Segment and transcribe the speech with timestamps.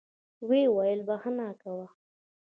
[0.47, 1.87] ويې ويل بخښه کوه.